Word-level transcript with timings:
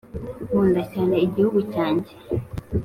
nkunda 0.47 0.81
cyane 0.91 1.15
igihugu 1.27 1.57
cyange 1.73 2.11